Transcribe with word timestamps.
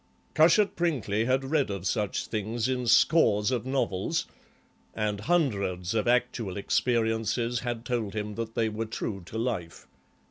Cushat 0.33 0.75
Prinkly 0.75 1.25
had 1.27 1.43
read 1.51 1.69
of 1.69 1.85
such 1.85 2.25
things 2.25 2.67
in 2.67 2.87
scores 2.87 3.51
of 3.51 3.67
novels, 3.67 4.25
and 4.95 5.19
hundreds 5.19 5.93
of 5.93 6.07
actual 6.07 6.57
experiences 6.57 7.59
had 7.59 7.85
told 7.85 8.15
him 8.15 8.33
that 8.33 8.55
they 8.55 8.67
were 8.67 8.87
true 8.87 9.21
to 9.27 9.37
life. 9.37 9.85